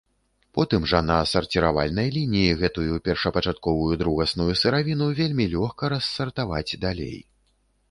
[0.57, 7.17] Потым жа, на сарціравальнай лініі, гэтую першапачатковую другасную сыравіну вельмі лёгка рассартаваць далей.